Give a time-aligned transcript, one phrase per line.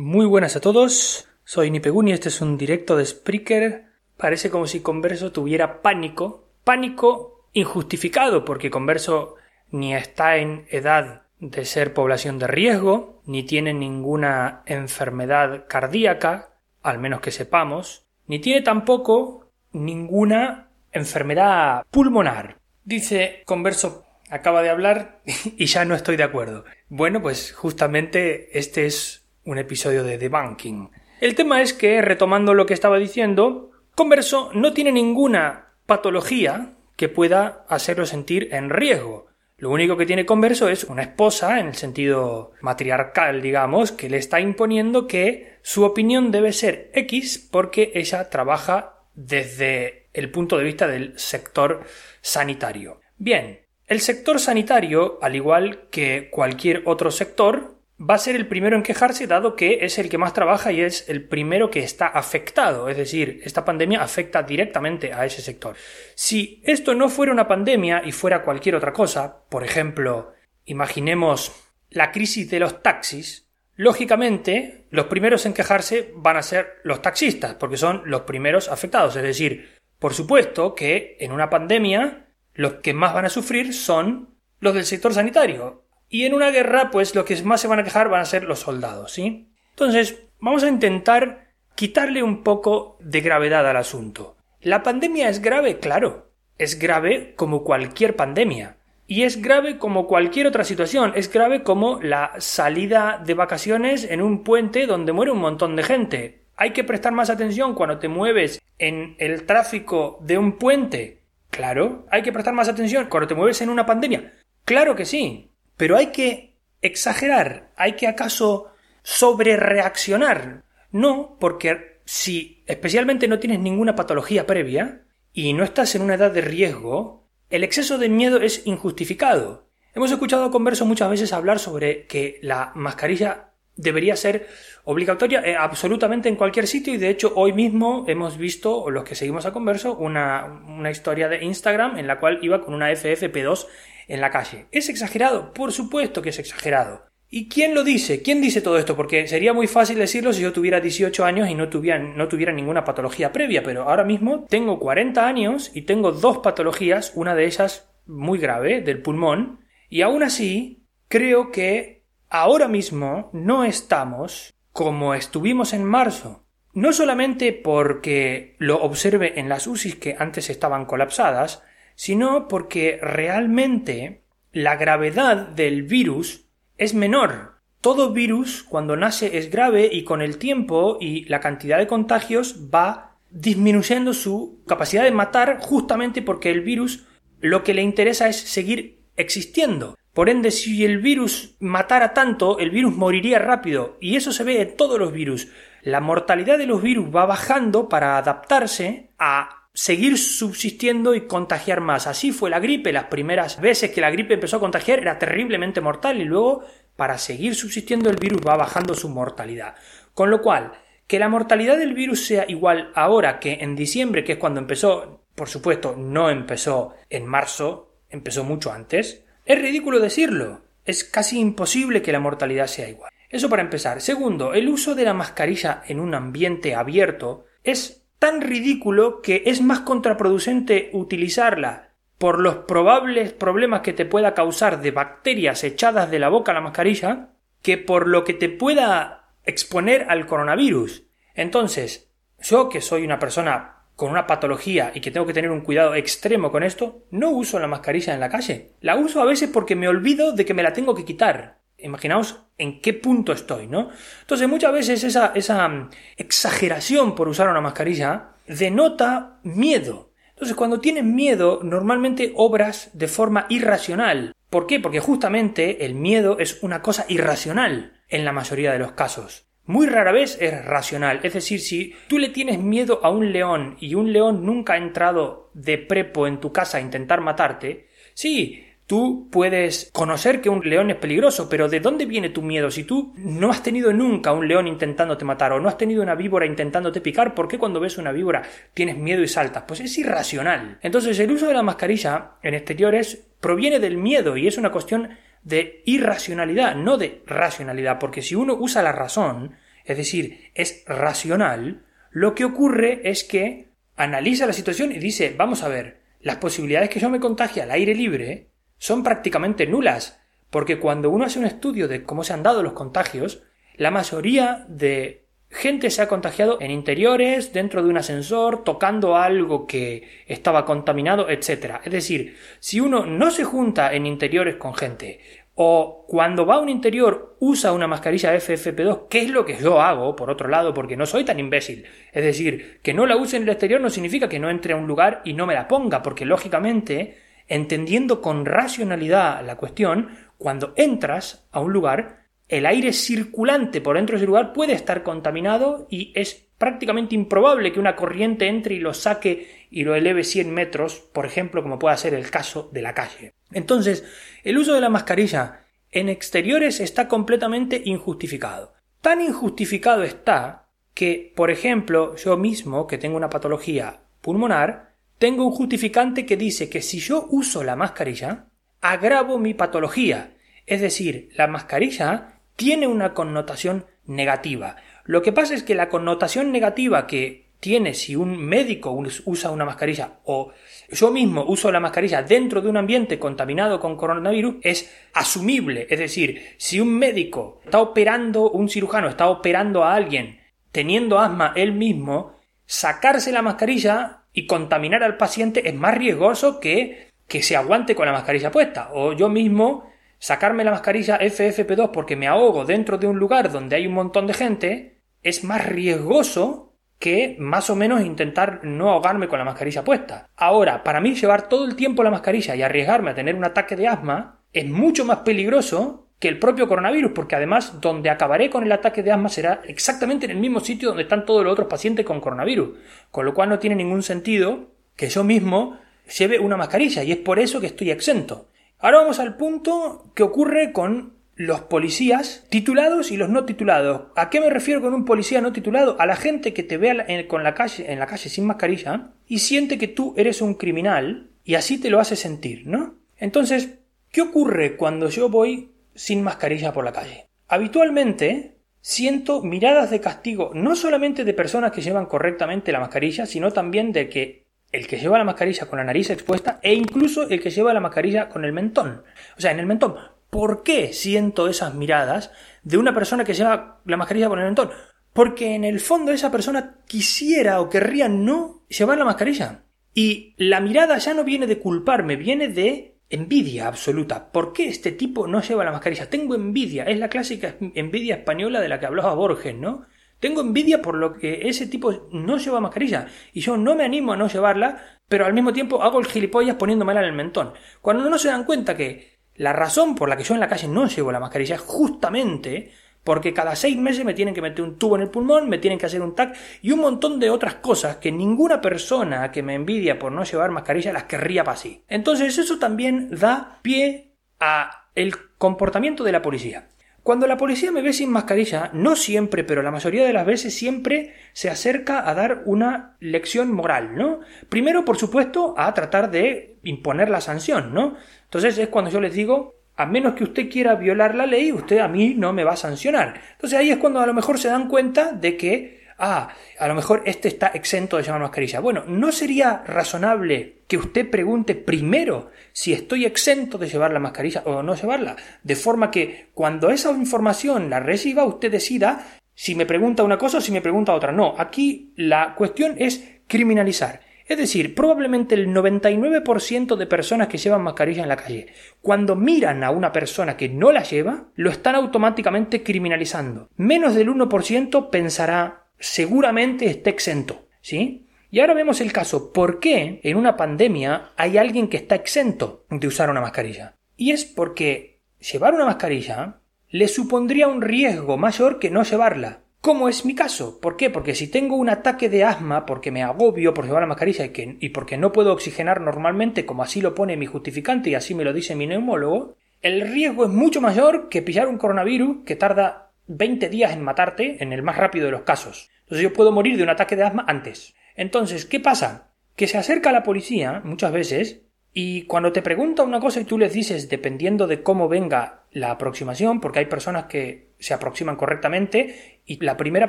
[0.00, 3.86] Muy buenas a todos, soy Nipeguni este es un directo de Spreaker.
[4.16, 9.34] Parece como si Converso tuviera pánico, pánico injustificado, porque Converso
[9.72, 17.00] ni está en edad de ser población de riesgo, ni tiene ninguna enfermedad cardíaca, al
[17.00, 22.60] menos que sepamos, ni tiene tampoco ninguna enfermedad pulmonar.
[22.84, 25.22] Dice Converso acaba de hablar
[25.56, 26.64] y ya no estoy de acuerdo.
[26.88, 29.17] Bueno, pues justamente este es
[29.48, 30.90] un episodio de debunking.
[31.20, 37.08] El tema es que, retomando lo que estaba diciendo, Converso no tiene ninguna patología que
[37.08, 39.26] pueda hacerlo sentir en riesgo.
[39.56, 44.18] Lo único que tiene Converso es una esposa, en el sentido matriarcal, digamos, que le
[44.18, 50.64] está imponiendo que su opinión debe ser X porque ella trabaja desde el punto de
[50.64, 51.84] vista del sector
[52.20, 53.00] sanitario.
[53.16, 58.76] Bien, el sector sanitario, al igual que cualquier otro sector, va a ser el primero
[58.76, 62.06] en quejarse dado que es el que más trabaja y es el primero que está
[62.06, 62.88] afectado.
[62.88, 65.74] Es decir, esta pandemia afecta directamente a ese sector.
[66.14, 70.32] Si esto no fuera una pandemia y fuera cualquier otra cosa, por ejemplo,
[70.64, 71.52] imaginemos
[71.90, 77.54] la crisis de los taxis, lógicamente los primeros en quejarse van a ser los taxistas,
[77.54, 79.16] porque son los primeros afectados.
[79.16, 84.36] Es decir, por supuesto que en una pandemia los que más van a sufrir son
[84.60, 87.84] los del sector sanitario, y en una guerra, pues lo que más se van a
[87.84, 89.48] quejar van a ser los soldados, ¿sí?
[89.70, 94.36] Entonces, vamos a intentar quitarle un poco de gravedad al asunto.
[94.60, 95.78] ¿La pandemia es grave?
[95.78, 96.32] Claro.
[96.56, 98.76] Es grave como cualquier pandemia.
[99.06, 101.12] Y es grave como cualquier otra situación.
[101.14, 105.82] Es grave como la salida de vacaciones en un puente donde muere un montón de
[105.82, 106.44] gente.
[106.56, 111.22] Hay que prestar más atención cuando te mueves en el tráfico de un puente.
[111.50, 114.34] Claro, hay que prestar más atención cuando te mueves en una pandemia.
[114.64, 115.47] Claro que sí.
[115.78, 120.64] Pero hay que exagerar, hay que acaso sobrereaccionar.
[120.90, 126.32] No, porque si especialmente no tienes ninguna patología previa y no estás en una edad
[126.32, 129.68] de riesgo, el exceso de miedo es injustificado.
[129.94, 134.48] Hemos escuchado a Converso muchas veces hablar sobre que la mascarilla debería ser
[134.82, 139.14] obligatoria eh, absolutamente en cualquier sitio y de hecho hoy mismo hemos visto, los que
[139.14, 143.66] seguimos a Converso, una, una historia de Instagram en la cual iba con una FFP2
[144.08, 144.66] en la calle.
[144.72, 145.52] ¿Es exagerado?
[145.52, 147.08] Por supuesto que es exagerado.
[147.30, 148.22] ¿Y quién lo dice?
[148.22, 148.96] ¿Quién dice todo esto?
[148.96, 153.32] Porque sería muy fácil decirlo si yo tuviera 18 años y no tuviera, ninguna patología
[153.32, 158.38] previa, pero ahora mismo tengo 40 años y tengo dos patologías, una de ellas muy
[158.38, 159.60] grave, del pulmón,
[159.90, 166.46] y aún así creo que ahora mismo no estamos como estuvimos en marzo.
[166.72, 171.62] No solamente porque lo observe en las UCIs que antes estaban colapsadas,
[171.98, 174.22] sino porque realmente
[174.52, 177.56] la gravedad del virus es menor.
[177.80, 182.68] Todo virus cuando nace es grave y con el tiempo y la cantidad de contagios
[182.72, 187.04] va disminuyendo su capacidad de matar justamente porque el virus
[187.40, 189.96] lo que le interesa es seguir existiendo.
[190.14, 193.96] Por ende, si el virus matara tanto, el virus moriría rápido.
[194.00, 195.48] Y eso se ve en todos los virus.
[195.82, 202.08] La mortalidad de los virus va bajando para adaptarse a seguir subsistiendo y contagiar más.
[202.08, 202.92] Así fue la gripe.
[202.92, 206.64] Las primeras veces que la gripe empezó a contagiar era terriblemente mortal y luego,
[206.96, 209.76] para seguir subsistiendo, el virus va bajando su mortalidad.
[210.14, 210.72] Con lo cual,
[211.06, 215.22] que la mortalidad del virus sea igual ahora que en diciembre, que es cuando empezó,
[215.36, 220.62] por supuesto, no empezó en marzo, empezó mucho antes, es ridículo decirlo.
[220.84, 223.12] Es casi imposible que la mortalidad sea igual.
[223.30, 224.00] Eso para empezar.
[224.00, 229.60] Segundo, el uso de la mascarilla en un ambiente abierto es tan ridículo que es
[229.60, 236.18] más contraproducente utilizarla por los probables problemas que te pueda causar de bacterias echadas de
[236.18, 237.30] la boca a la mascarilla
[237.62, 241.04] que por lo que te pueda exponer al coronavirus.
[241.34, 245.60] Entonces, yo que soy una persona con una patología y que tengo que tener un
[245.60, 248.72] cuidado extremo con esto, no uso la mascarilla en la calle.
[248.80, 251.57] La uso a veces porque me olvido de que me la tengo que quitar.
[251.78, 253.90] Imaginaos en qué punto estoy, ¿no?
[254.20, 260.10] Entonces muchas veces esa, esa mm, exageración por usar una mascarilla denota miedo.
[260.30, 264.34] Entonces cuando tienes miedo normalmente obras de forma irracional.
[264.50, 264.80] ¿Por qué?
[264.80, 269.46] Porque justamente el miedo es una cosa irracional en la mayoría de los casos.
[269.66, 271.20] Muy rara vez es racional.
[271.22, 274.78] Es decir, si tú le tienes miedo a un león y un león nunca ha
[274.78, 280.66] entrado de prepo en tu casa a intentar matarte, sí, Tú puedes conocer que un
[280.66, 282.70] león es peligroso, pero ¿de dónde viene tu miedo?
[282.70, 286.14] Si tú no has tenido nunca un león intentándote matar o no has tenido una
[286.14, 289.64] víbora intentándote picar, ¿por qué cuando ves una víbora tienes miedo y saltas?
[289.68, 290.78] Pues es irracional.
[290.80, 295.10] Entonces el uso de la mascarilla en exteriores proviene del miedo y es una cuestión
[295.42, 301.84] de irracionalidad, no de racionalidad, porque si uno usa la razón, es decir, es racional,
[302.10, 306.88] lo que ocurre es que analiza la situación y dice, vamos a ver, las posibilidades
[306.88, 310.20] que yo me contagie al aire libre son prácticamente nulas,
[310.50, 313.42] porque cuando uno hace un estudio de cómo se han dado los contagios,
[313.76, 319.66] la mayoría de gente se ha contagiado en interiores, dentro de un ascensor, tocando algo
[319.66, 321.80] que estaba contaminado, etc.
[321.84, 325.20] Es decir, si uno no se junta en interiores con gente,
[325.60, 329.80] o cuando va a un interior usa una mascarilla FFP2, ¿qué es lo que yo
[329.80, 331.84] hago, por otro lado, porque no soy tan imbécil.
[332.12, 334.76] Es decir, que no la use en el exterior no significa que no entre a
[334.76, 337.18] un lugar y no me la ponga, porque lógicamente,
[337.48, 344.14] entendiendo con racionalidad la cuestión, cuando entras a un lugar, el aire circulante por dentro
[344.14, 348.80] de ese lugar puede estar contaminado y es prácticamente improbable que una corriente entre y
[348.80, 352.82] lo saque y lo eleve 100 metros, por ejemplo, como puede ser el caso de
[352.82, 353.34] la calle.
[353.52, 354.04] Entonces,
[354.44, 358.74] el uso de la mascarilla en exteriores está completamente injustificado.
[359.00, 364.87] Tan injustificado está que, por ejemplo, yo mismo, que tengo una patología pulmonar,
[365.18, 368.46] tengo un justificante que dice que si yo uso la mascarilla,
[368.80, 370.36] agravo mi patología.
[370.66, 374.76] Es decir, la mascarilla tiene una connotación negativa.
[375.04, 379.64] Lo que pasa es que la connotación negativa que tiene si un médico usa una
[379.64, 380.52] mascarilla o
[380.90, 385.86] yo mismo uso la mascarilla dentro de un ambiente contaminado con coronavirus es asumible.
[385.90, 390.38] Es decir, si un médico está operando, un cirujano está operando a alguien
[390.70, 392.36] teniendo asma él mismo,
[392.66, 398.06] sacarse la mascarilla y contaminar al paciente es más riesgoso que que se aguante con
[398.06, 398.90] la mascarilla puesta.
[398.92, 403.74] O yo mismo sacarme la mascarilla FFP2 porque me ahogo dentro de un lugar donde
[403.74, 409.26] hay un montón de gente es más riesgoso que más o menos intentar no ahogarme
[409.26, 410.30] con la mascarilla puesta.
[410.36, 413.74] Ahora, para mí llevar todo el tiempo la mascarilla y arriesgarme a tener un ataque
[413.74, 418.64] de asma es mucho más peligroso que el propio coronavirus, porque además donde acabaré con
[418.64, 421.68] el ataque de asma será exactamente en el mismo sitio donde están todos los otros
[421.68, 422.76] pacientes con coronavirus,
[423.10, 425.78] con lo cual no tiene ningún sentido que yo mismo
[426.18, 428.48] lleve una mascarilla y es por eso que estoy exento.
[428.80, 434.08] Ahora vamos al punto que ocurre con los policías titulados y los no titulados.
[434.16, 435.96] ¿A qué me refiero con un policía no titulado?
[436.00, 439.12] A la gente que te ve en, con la calle, en la calle sin mascarilla
[439.28, 442.96] y siente que tú eres un criminal y así te lo hace sentir, ¿no?
[443.18, 443.78] Entonces,
[444.10, 447.28] ¿qué ocurre cuando yo voy sin mascarilla por la calle?
[447.48, 453.52] Habitualmente siento miradas de castigo no solamente de personas que llevan correctamente la mascarilla, sino
[453.52, 457.40] también de que el que lleva la mascarilla con la nariz expuesta e incluso el
[457.40, 459.02] que lleva la mascarilla con el mentón.
[459.36, 459.96] O sea, en el mentón.
[460.30, 462.30] ¿Por qué siento esas miradas
[462.62, 464.70] de una persona que lleva la mascarilla por el mentón?
[465.14, 469.64] Porque en el fondo esa persona quisiera o querría no llevar la mascarilla.
[469.94, 474.30] Y la mirada ya no viene de culparme, viene de envidia absoluta.
[474.30, 476.10] ¿Por qué este tipo no lleva la mascarilla?
[476.10, 476.84] Tengo envidia.
[476.84, 479.86] Es la clásica envidia española de la que hablaba Borges, ¿no?
[480.20, 484.12] Tengo envidia por lo que ese tipo no lleva mascarilla y yo no me animo
[484.12, 487.52] a no llevarla, pero al mismo tiempo hago el gilipollas poniéndomela en el mentón.
[487.80, 490.66] Cuando no se dan cuenta que la razón por la que yo en la calle
[490.66, 492.72] no llevo la mascarilla es justamente
[493.08, 495.78] porque cada seis meses me tienen que meter un tubo en el pulmón, me tienen
[495.78, 499.54] que hacer un TAC y un montón de otras cosas que ninguna persona que me
[499.54, 501.82] envidia por no llevar mascarilla las querría para sí.
[501.88, 506.68] Entonces eso también da pie a el comportamiento de la policía.
[507.02, 510.54] Cuando la policía me ve sin mascarilla, no siempre, pero la mayoría de las veces
[510.54, 514.20] siempre se acerca a dar una lección moral, ¿no?
[514.50, 517.96] Primero, por supuesto, a tratar de imponer la sanción, ¿no?
[518.24, 521.78] Entonces es cuando yo les digo, a menos que usted quiera violar la ley, usted
[521.78, 523.20] a mí no me va a sancionar.
[523.32, 526.74] Entonces ahí es cuando a lo mejor se dan cuenta de que, ah, a lo
[526.74, 528.58] mejor este está exento de llevar mascarilla.
[528.58, 534.42] Bueno, ¿no sería razonable que usted pregunte primero si estoy exento de llevar la mascarilla
[534.46, 535.14] o no llevarla?
[535.44, 540.38] De forma que cuando esa información la reciba, usted decida si me pregunta una cosa
[540.38, 541.12] o si me pregunta otra.
[541.12, 544.07] No, aquí la cuestión es criminalizar.
[544.28, 548.48] Es decir, probablemente el 99% de personas que llevan mascarilla en la calle,
[548.82, 553.48] cuando miran a una persona que no la lleva, lo están automáticamente criminalizando.
[553.56, 557.48] Menos del 1% pensará, seguramente esté exento.
[557.62, 558.06] ¿Sí?
[558.30, 562.66] Y ahora vemos el caso, ¿por qué en una pandemia hay alguien que está exento
[562.68, 563.74] de usar una mascarilla?
[563.96, 569.40] Y es porque llevar una mascarilla le supondría un riesgo mayor que no llevarla.
[569.60, 570.60] ¿Cómo es mi caso.
[570.60, 570.88] ¿Por qué?
[570.88, 574.32] Porque si tengo un ataque de asma, porque me agobio por llevar la mascarilla y,
[574.60, 578.24] y porque no puedo oxigenar normalmente, como así lo pone mi justificante y así me
[578.24, 582.92] lo dice mi neumólogo, el riesgo es mucho mayor que pillar un coronavirus que tarda
[583.08, 585.70] 20 días en matarte en el más rápido de los casos.
[585.80, 587.74] Entonces yo puedo morir de un ataque de asma antes.
[587.96, 589.10] Entonces, ¿qué pasa?
[589.34, 593.38] Que se acerca la policía muchas veces y cuando te pregunta una cosa y tú
[593.38, 599.20] les dices, dependiendo de cómo venga la aproximación, porque hay personas que se aproximan correctamente
[599.24, 599.88] y la primera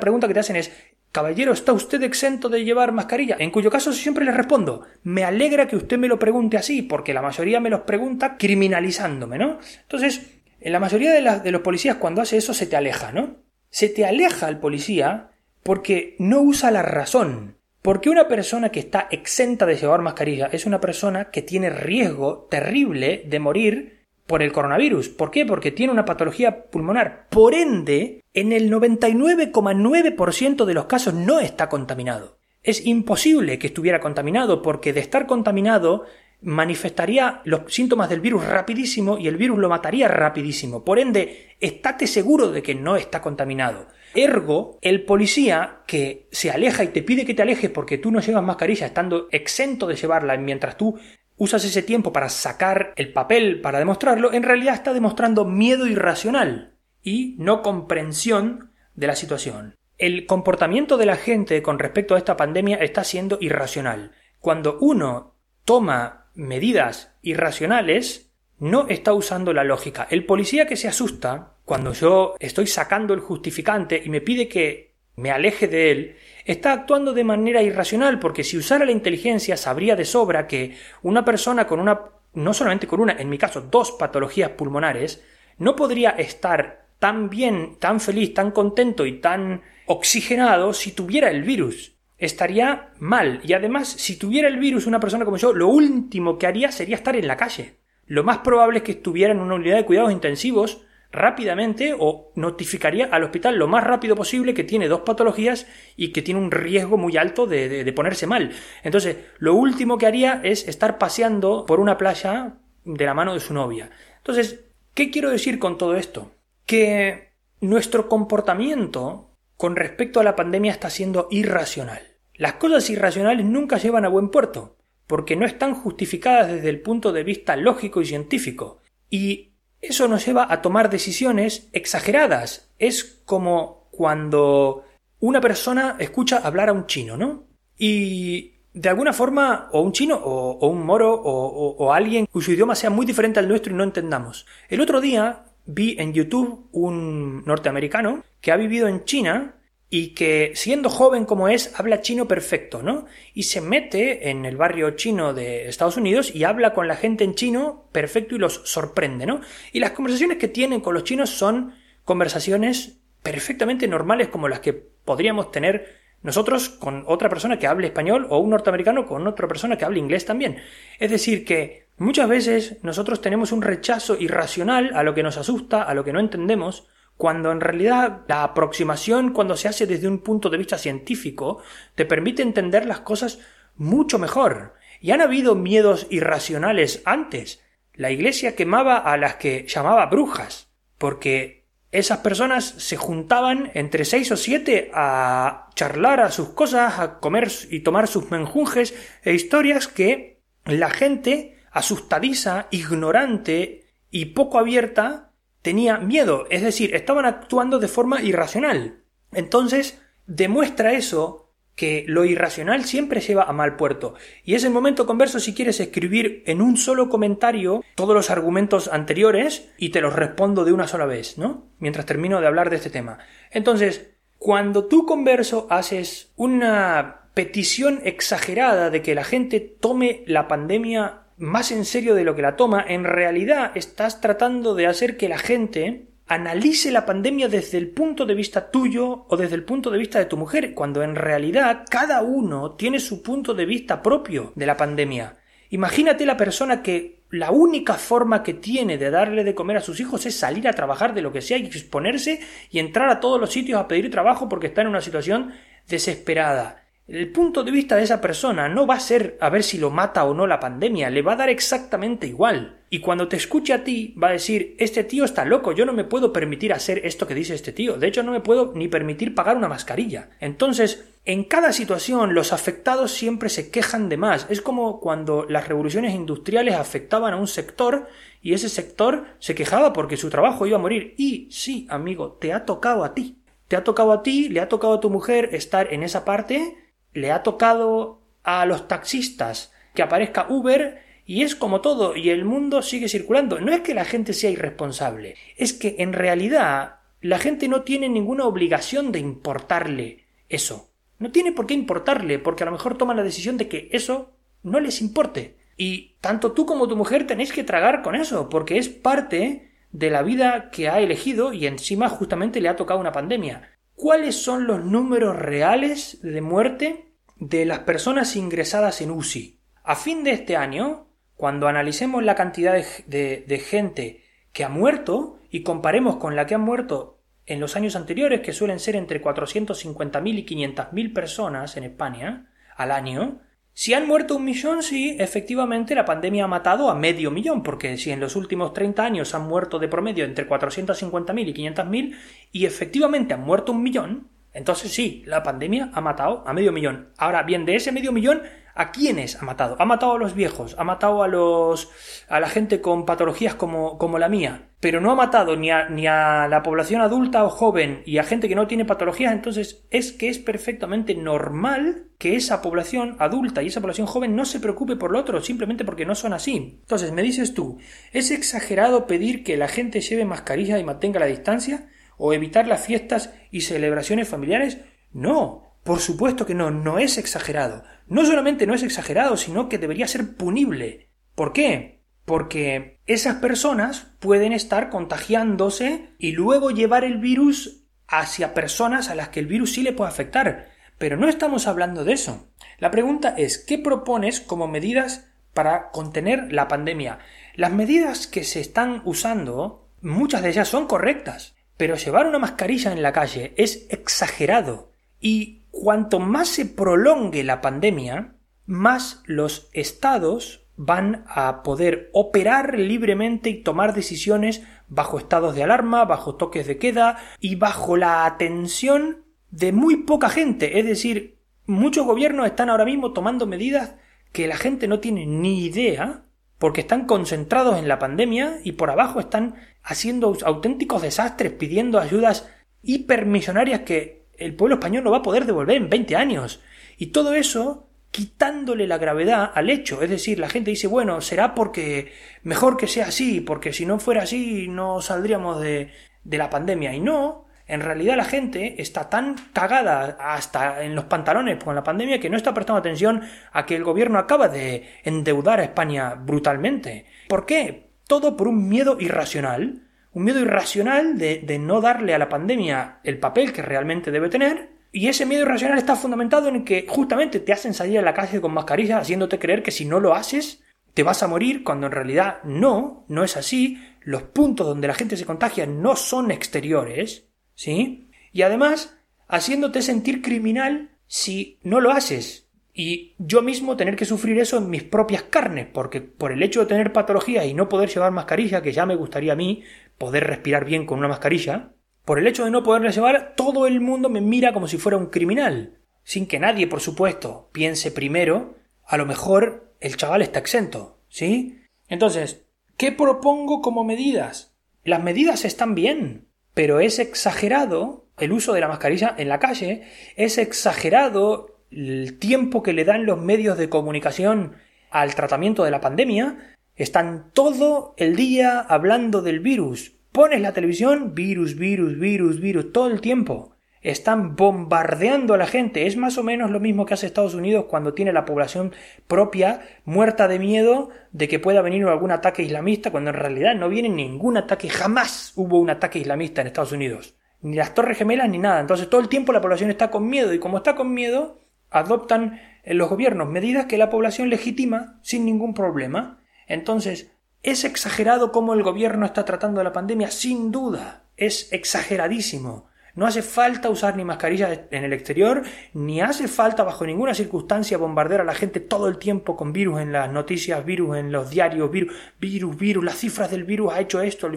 [0.00, 0.72] pregunta que te hacen es
[1.12, 3.36] Caballero, ¿está usted exento de llevar mascarilla?
[3.40, 7.12] En cuyo caso siempre le respondo, me alegra que usted me lo pregunte así, porque
[7.12, 9.58] la mayoría me los pregunta criminalizándome, ¿no?
[9.82, 10.22] Entonces,
[10.60, 13.38] en la mayoría de, los policías cuando hace eso se te aleja, ¿no?
[13.70, 15.30] Se te aleja el policía
[15.64, 17.56] porque no usa la razón.
[17.82, 22.46] Porque una persona que está exenta de llevar mascarilla es una persona que tiene riesgo
[22.50, 23.99] terrible de morir
[24.30, 25.08] por el coronavirus.
[25.08, 25.44] ¿Por qué?
[25.44, 27.26] Porque tiene una patología pulmonar.
[27.30, 32.38] Por ende, en el 99,9% de los casos no está contaminado.
[32.62, 36.04] Es imposible que estuviera contaminado porque de estar contaminado
[36.42, 40.84] manifestaría los síntomas del virus rapidísimo y el virus lo mataría rapidísimo.
[40.84, 43.88] Por ende, estate seguro de que no está contaminado.
[44.14, 48.20] Ergo, el policía que se aleja y te pide que te alejes porque tú no
[48.20, 50.98] llevas mascarilla estando exento de llevarla mientras tú
[51.40, 56.74] usas ese tiempo para sacar el papel para demostrarlo, en realidad está demostrando miedo irracional
[57.02, 59.74] y no comprensión de la situación.
[59.96, 64.12] El comportamiento de la gente con respecto a esta pandemia está siendo irracional.
[64.38, 70.06] Cuando uno toma medidas irracionales, no está usando la lógica.
[70.10, 74.90] El policía que se asusta cuando yo estoy sacando el justificante y me pide que
[75.16, 76.16] me aleje de él,
[76.50, 81.24] está actuando de manera irracional, porque si usara la inteligencia sabría de sobra que una
[81.24, 82.00] persona con una,
[82.34, 85.22] no solamente con una, en mi caso, dos patologías pulmonares,
[85.58, 91.42] no podría estar tan bien, tan feliz, tan contento y tan oxigenado si tuviera el
[91.42, 91.96] virus.
[92.18, 93.40] Estaría mal.
[93.44, 96.96] Y además, si tuviera el virus una persona como yo, lo último que haría sería
[96.96, 97.76] estar en la calle.
[98.06, 103.06] Lo más probable es que estuviera en una unidad de cuidados intensivos rápidamente o notificaría
[103.06, 106.96] al hospital lo más rápido posible que tiene dos patologías y que tiene un riesgo
[106.96, 108.52] muy alto de, ponerse mal.
[108.82, 113.40] Entonces, lo último que haría es estar paseando por una playa de la mano de
[113.40, 113.90] su novia.
[114.18, 114.60] Entonces,
[114.94, 116.32] ¿qué quiero decir con todo esto?
[116.66, 122.00] Que nuestro comportamiento con respecto a la pandemia está siendo irracional.
[122.34, 127.12] Las cosas irracionales nunca llevan a buen puerto, porque no están justificadas desde el punto
[127.12, 128.78] de vista lógico y científico.
[129.10, 129.49] Y
[129.80, 132.68] eso nos lleva a tomar decisiones exageradas.
[132.78, 134.84] Es como cuando
[135.20, 137.44] una persona escucha hablar a un chino, ¿no?
[137.78, 142.90] Y de alguna forma, o un chino, o, un moro, o, alguien cuyo idioma sea
[142.90, 144.46] muy diferente al nuestro y no entendamos.
[144.68, 149.56] El otro día vi en YouTube un norteamericano que ha vivido en China
[149.92, 153.06] y que siendo joven como es habla chino perfecto, ¿no?
[153.34, 157.24] Y se mete en el barrio chino de Estados Unidos y habla con la gente
[157.24, 159.40] en chino perfecto y los sorprende, ¿no?
[159.72, 164.72] Y las conversaciones que tienen con los chinos son conversaciones perfectamente normales como las que
[164.72, 169.76] podríamos tener nosotros con otra persona que hable español o un norteamericano con otra persona
[169.76, 170.58] que hable inglés también.
[171.00, 175.82] Es decir, que muchas veces nosotros tenemos un rechazo irracional a lo que nos asusta,
[175.82, 176.86] a lo que no entendemos,
[177.20, 181.62] cuando en realidad la aproximación cuando se hace desde un punto de vista científico
[181.94, 183.40] te permite entender las cosas
[183.76, 184.72] mucho mejor.
[185.02, 187.62] Y han habido miedos irracionales antes.
[187.92, 194.32] La Iglesia quemaba a las que llamaba brujas, porque esas personas se juntaban entre seis
[194.32, 199.88] o siete a charlar a sus cosas, a comer y tomar sus menjunjes e historias
[199.88, 205.29] que la gente asustadiza, ignorante y poco abierta
[205.62, 209.02] tenía miedo, es decir, estaban actuando de forma irracional.
[209.32, 214.14] Entonces, demuestra eso que lo irracional siempre lleva a mal puerto.
[214.44, 218.88] Y es el momento converso si quieres escribir en un solo comentario todos los argumentos
[218.88, 221.68] anteriores y te los respondo de una sola vez, ¿no?
[221.78, 223.18] Mientras termino de hablar de este tema.
[223.50, 231.22] Entonces, cuando tú converso haces una petición exagerada de que la gente tome la pandemia
[231.40, 235.28] más en serio de lo que la toma, en realidad estás tratando de hacer que
[235.28, 239.90] la gente analice la pandemia desde el punto de vista tuyo o desde el punto
[239.90, 244.02] de vista de tu mujer, cuando en realidad cada uno tiene su punto de vista
[244.02, 245.38] propio de la pandemia.
[245.70, 249.98] Imagínate la persona que la única forma que tiene de darle de comer a sus
[249.98, 253.40] hijos es salir a trabajar de lo que sea y exponerse y entrar a todos
[253.40, 255.52] los sitios a pedir trabajo porque está en una situación
[255.88, 256.79] desesperada.
[257.10, 259.90] El punto de vista de esa persona no va a ser a ver si lo
[259.90, 262.82] mata o no la pandemia, le va a dar exactamente igual.
[262.88, 265.92] Y cuando te escuche a ti, va a decir, este tío está loco, yo no
[265.92, 268.86] me puedo permitir hacer esto que dice este tío, de hecho no me puedo ni
[268.86, 270.30] permitir pagar una mascarilla.
[270.38, 274.46] Entonces, en cada situación los afectados siempre se quejan de más.
[274.48, 278.06] Es como cuando las revoluciones industriales afectaban a un sector
[278.40, 281.16] y ese sector se quejaba porque su trabajo iba a morir.
[281.18, 283.36] Y sí, amigo, te ha tocado a ti.
[283.66, 286.76] Te ha tocado a ti, le ha tocado a tu mujer estar en esa parte
[287.12, 292.44] le ha tocado a los taxistas que aparezca Uber Y es como todo, y el
[292.44, 293.60] mundo sigue circulando.
[293.60, 298.08] No es que la gente sea irresponsable, es que en realidad la gente no tiene
[298.08, 300.90] ninguna obligación de importarle eso.
[301.18, 304.32] No tiene por qué importarle, porque a lo mejor toma la decisión de que eso
[304.62, 305.56] no les importe.
[305.76, 310.10] Y tanto tú como tu mujer tenéis que tragar con eso, porque es parte de
[310.10, 313.70] la vida que ha elegido y encima justamente le ha tocado una pandemia.
[314.00, 319.60] ¿Cuáles son los números reales de muerte de las personas ingresadas en UCI?
[319.84, 325.62] A fin de este año, cuando analicemos la cantidad de, gente que ha muerto y
[325.64, 330.38] comparemos con la que han muerto en los años anteriores, que suelen ser entre 450.000
[330.38, 333.42] y 500.000 personas en España al año,
[333.80, 337.96] si han muerto un millón, sí, efectivamente la pandemia ha matado a medio millón, porque
[337.96, 342.14] si en los últimos 30 años han muerto de promedio entre 450.000 y 500.000
[342.52, 347.08] y efectivamente han muerto un millón, entonces sí, la pandemia ha matado a medio millón.
[347.16, 348.42] Ahora bien, de ese medio millón
[348.74, 349.76] ¿A quiénes ha matado?
[349.78, 351.90] Ha matado a los viejos, ha matado a los
[352.28, 355.88] a la gente con patologías como, como la mía, pero no ha matado ni a,
[355.88, 359.84] ni a la población adulta o joven y a gente que no tiene patologías, entonces
[359.90, 364.60] es que es perfectamente normal que esa población adulta y esa población joven no se
[364.60, 366.78] preocupe por lo otro, simplemente porque no son así.
[366.82, 367.78] Entonces, me dices tú,
[368.12, 371.88] ¿es exagerado pedir que la gente lleve mascarilla y mantenga la distancia?
[372.18, 374.78] ¿O evitar las fiestas y celebraciones familiares?
[375.12, 377.84] No, por supuesto que no, no es exagerado.
[378.10, 381.10] No solamente no es exagerado, sino que debería ser punible.
[381.36, 382.02] ¿Por qué?
[382.24, 389.28] Porque esas personas pueden estar contagiándose y luego llevar el virus hacia personas a las
[389.28, 390.70] que el virus sí le puede afectar.
[390.98, 392.48] Pero no estamos hablando de eso.
[392.78, 397.20] La pregunta es, ¿qué propones como medidas para contener la pandemia?
[397.54, 402.90] Las medidas que se están usando, muchas de ellas son correctas, pero llevar una mascarilla
[402.90, 404.90] en la calle es exagerado.
[405.20, 408.34] Y cuanto más se prolongue la pandemia,
[408.66, 416.04] más los estados van a poder operar libremente y tomar decisiones bajo estados de alarma,
[416.06, 420.78] bajo toques de queda y bajo la atención de muy poca gente.
[420.78, 423.94] Es decir, muchos gobiernos están ahora mismo tomando medidas
[424.32, 426.22] que la gente no tiene ni idea
[426.58, 432.48] porque están concentrados en la pandemia y por abajo están haciendo auténticos desastres pidiendo ayudas
[432.82, 436.60] hipermillonarias que el pueblo español no va a poder devolver en 20 años.
[436.96, 440.02] Y todo eso quitándole la gravedad al hecho.
[440.02, 443.98] Es decir, la gente dice, bueno, será porque mejor que sea así, porque si no
[444.00, 445.92] fuera así no saldríamos de,
[446.24, 446.92] de la pandemia.
[446.94, 451.84] Y no, en realidad la gente está tan cagada hasta en los pantalones con la
[451.84, 453.22] pandemia que no está prestando atención
[453.52, 457.06] a que el gobierno acaba de endeudar a España brutalmente.
[457.28, 457.90] ¿Por qué?
[458.08, 463.18] Todo por un miedo irracional un miedo irracional de, no darle a la pandemia el
[463.18, 467.52] papel que realmente debe tener, y ese miedo irracional está fundamentado en que justamente te
[467.52, 471.04] hacen salir a la calle con mascarilla haciéndote creer que si no lo haces te
[471.04, 475.16] vas a morir cuando en realidad no, no es así, los puntos donde la gente
[475.16, 478.10] se contagia no son exteriores, ¿sí?
[478.32, 478.96] Y además
[479.28, 482.48] haciéndote sentir criminal si no lo haces.
[482.72, 486.60] Y yo mismo tener que sufrir eso en mis propias carnes, porque por el hecho
[486.60, 489.62] de tener patología y no poder llevar mascarilla, que ya me gustaría a mí,
[490.00, 491.74] poder respirar bien con una mascarilla,
[492.06, 494.96] por el hecho de no poderla llevar, todo el mundo me mira como si fuera
[494.96, 495.78] un criminal.
[496.04, 498.54] Sin que nadie, por supuesto, piense primero,
[498.86, 501.60] a lo mejor el chaval está exento, ¿sí?
[501.86, 502.46] Entonces,
[502.78, 504.56] ¿qué propongo como medidas?
[504.84, 509.82] Las medidas están bien, pero es exagerado el uso de la mascarilla en la calle,
[510.16, 514.56] es exagerado el tiempo que le dan los medios de comunicación
[514.90, 519.96] al tratamiento de la pandemia, están todo el día hablando del virus.
[520.12, 523.54] Pones la televisión, virus, virus, virus, virus, todo el tiempo.
[523.82, 525.86] Están bombardeando a la gente.
[525.86, 528.72] Es más o menos lo mismo que hace Estados Unidos cuando tiene la población
[529.06, 533.68] propia muerta de miedo de que pueda venir algún ataque islamista, cuando en realidad no
[533.68, 534.70] viene ningún ataque.
[534.70, 537.14] Jamás hubo un ataque islamista en Estados Unidos.
[537.42, 538.58] Ni las Torres Gemelas ni nada.
[538.58, 542.40] Entonces todo el tiempo la población está con miedo y como está con miedo, adoptan
[542.64, 546.19] los gobiernos medidas que la población legitima sin ningún problema.
[546.50, 547.12] Entonces,
[547.44, 550.10] ¿es exagerado cómo el gobierno está tratando la pandemia?
[550.10, 552.68] Sin duda, es exageradísimo.
[552.96, 557.78] No hace falta usar ni mascarilla en el exterior, ni hace falta bajo ninguna circunstancia
[557.78, 561.30] bombardear a la gente todo el tiempo con virus en las noticias, virus en los
[561.30, 564.28] diarios, virus, virus, virus, las cifras del virus ha hecho esto.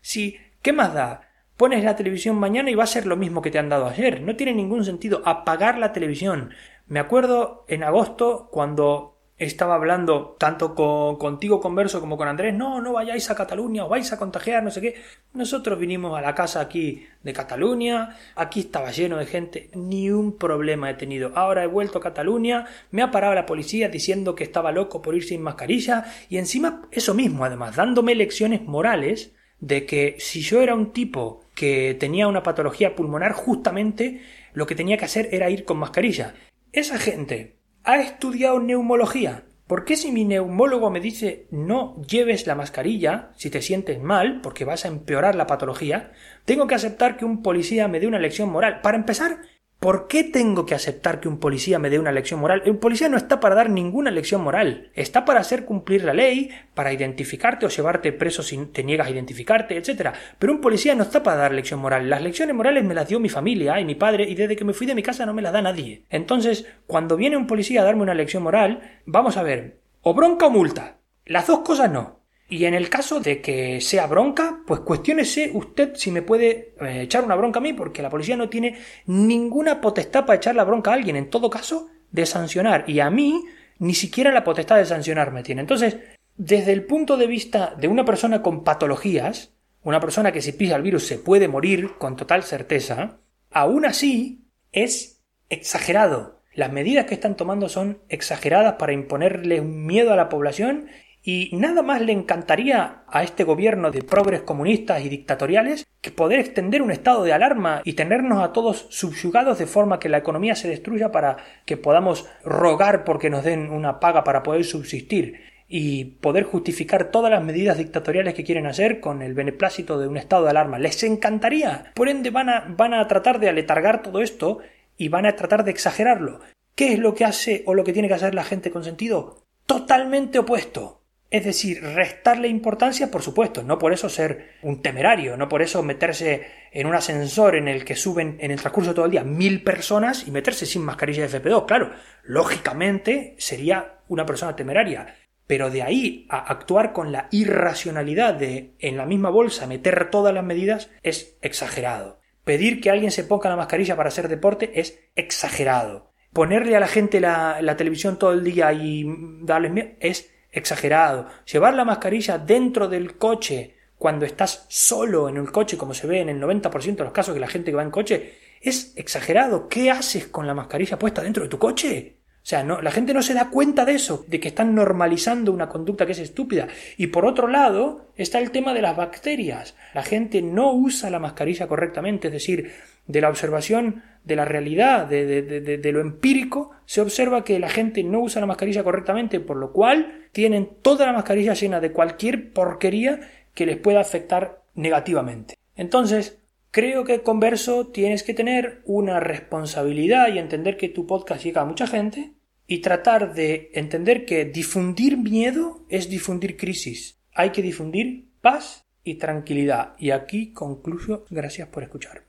[0.00, 1.28] Sí, ¿qué más da?
[1.58, 4.22] Pones la televisión mañana y va a ser lo mismo que te han dado ayer.
[4.22, 6.54] No tiene ningún sentido apagar la televisión.
[6.86, 9.09] Me acuerdo en agosto cuando
[9.40, 13.90] estaba hablando tanto con, contigo converso como con Andrés, no, no vayáis a Cataluña, os
[13.90, 14.94] vais a contagiar, no sé qué.
[15.32, 20.36] Nosotros vinimos a la casa aquí de Cataluña, aquí estaba lleno de gente, ni un
[20.36, 21.32] problema he tenido.
[21.34, 25.14] Ahora he vuelto a Cataluña, me ha parado la policía diciendo que estaba loco por
[25.14, 30.60] ir sin mascarilla y encima eso mismo, además, dándome lecciones morales de que si yo
[30.60, 34.20] era un tipo que tenía una patología pulmonar, justamente
[34.52, 36.34] lo que tenía que hacer era ir con mascarilla.
[36.72, 39.44] Esa gente ha estudiado neumología.
[39.66, 44.40] ¿Por qué si mi neumólogo me dice no lleves la mascarilla si te sientes mal,
[44.40, 46.10] porque vas a empeorar la patología,
[46.44, 48.80] tengo que aceptar que un policía me dé una lección moral?
[48.80, 49.38] Para empezar,
[49.80, 52.62] ¿Por qué tengo que aceptar que un policía me dé una lección moral?
[52.66, 54.90] Un policía no está para dar ninguna lección moral.
[54.94, 59.10] Está para hacer cumplir la ley, para identificarte o llevarte preso si te niegas a
[59.10, 60.10] identificarte, etc.
[60.38, 62.10] Pero un policía no está para dar lección moral.
[62.10, 64.74] Las lecciones morales me las dio mi familia y mi padre y desde que me
[64.74, 66.04] fui de mi casa no me las da nadie.
[66.10, 70.48] Entonces, cuando viene un policía a darme una lección moral, vamos a ver, o bronca
[70.48, 70.98] o multa.
[71.24, 72.19] Las dos cosas no.
[72.50, 77.02] Y en el caso de que sea bronca, pues cuestiónese usted si me puede eh,
[77.02, 80.64] echar una bronca a mí, porque la policía no tiene ninguna potestad para echar la
[80.64, 82.84] bronca a alguien, en todo caso, de sancionar.
[82.88, 83.44] Y a mí,
[83.78, 85.60] ni siquiera la potestad de sancionar me tiene.
[85.60, 85.96] Entonces,
[86.36, 89.52] desde el punto de vista de una persona con patologías,
[89.84, 93.20] una persona que si pisa el virus se puede morir con total certeza,
[93.52, 96.40] aún así es exagerado.
[96.52, 100.88] Las medidas que están tomando son exageradas para imponerle un miedo a la población
[101.22, 106.40] y nada más le encantaría a este gobierno de progres comunistas y dictatoriales que poder
[106.40, 110.54] extender un estado de alarma y tenernos a todos subyugados de forma que la economía
[110.54, 116.04] se destruya para que podamos rogar porque nos den una paga para poder subsistir y
[116.04, 120.44] poder justificar todas las medidas dictatoriales que quieren hacer con el beneplácito de un estado
[120.44, 120.78] de alarma.
[120.78, 121.92] Les encantaría.
[121.94, 124.58] Por ende van a, van a tratar de aletargar todo esto
[124.96, 126.40] y van a tratar de exagerarlo.
[126.74, 129.44] ¿Qué es lo que hace o lo que tiene que hacer la gente con sentido?
[129.66, 130.99] Totalmente opuesto
[131.30, 135.80] es decir, restarle importancia, por supuesto, no por eso ser un temerario, no por eso
[135.80, 139.22] meterse en un ascensor en el que suben en el transcurso de todo el día
[139.22, 141.66] mil personas y meterse sin mascarilla de FP2.
[141.66, 141.92] Claro,
[142.24, 145.14] lógicamente sería una persona temeraria.
[145.46, 150.34] Pero de ahí a actuar con la irracionalidad de en la misma bolsa meter todas
[150.34, 152.20] las medidas es exagerado.
[152.44, 156.10] Pedir que alguien se ponga la mascarilla para hacer deporte es exagerado.
[156.32, 159.04] Ponerle a la gente la, la televisión todo el día y
[159.42, 161.26] darles miedo es exagerado.
[161.50, 166.20] Llevar la mascarilla dentro del coche cuando estás solo en el coche, como se ve
[166.20, 169.68] en el 90% de los casos que la gente que va en coche, es exagerado.
[169.68, 172.16] ¿Qué haces con la mascarilla puesta dentro de tu coche?
[172.42, 175.52] O sea, no, la gente no se da cuenta de eso, de que están normalizando
[175.52, 176.68] una conducta que es estúpida.
[176.96, 179.76] Y por otro lado, está el tema de las bacterias.
[179.92, 182.72] La gente no usa la mascarilla correctamente, es decir,
[183.10, 188.02] de la observación de la realidad, de, de, lo empírico, se observa que la gente
[188.04, 192.52] no usa la mascarilla correctamente, por lo cual tienen toda la mascarilla llena de cualquier
[192.52, 193.20] porquería
[193.54, 195.56] que les pueda afectar negativamente.
[195.74, 196.38] Entonces,
[196.70, 201.66] creo que converso tienes que tener una responsabilidad y entender que tu podcast llega a
[201.66, 202.34] mucha gente
[202.66, 207.18] y tratar de entender que difundir miedo es difundir crisis.
[207.32, 209.94] Hay que difundir paz y tranquilidad.
[209.98, 211.24] Y aquí concluyo.
[211.30, 212.24] Gracias por escuchar.